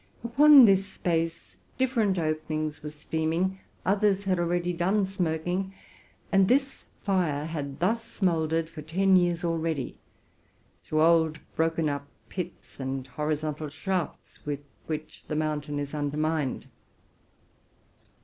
Upon 0.23 0.65
this 0.65 0.87
space 0.87 1.57
different 1.77 2.17
openings 2.17 2.81
were 2.81 2.89
steaming, 2.89 3.59
others 3.85 4.23
had 4.23 4.39
already 4.39 4.73
done 4.73 5.05
smoking; 5.05 5.75
and 6.31 6.47
this 6.47 6.85
fire 7.03 7.45
had 7.45 7.79
thus 7.79 8.03
smouldered 8.03 8.67
for 8.67 8.81
ten 8.81 9.15
years 9.15 9.43
already 9.45 9.99
through 10.81 11.03
old 11.03 11.39
broken 11.55 11.87
up 11.87 12.07
pits 12.29 12.79
and 12.79 13.05
hori 13.05 13.35
zontal 13.35 13.69
shafts, 13.69 14.43
with 14.43 14.61
which 14.87 15.23
the 15.27 15.35
mountain 15.35 15.77
is 15.77 15.93
undermined. 15.93 16.65